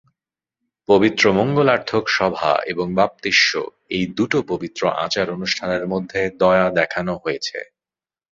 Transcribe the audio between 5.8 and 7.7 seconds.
মধ্যে দয়া দেখানো হয়েছে।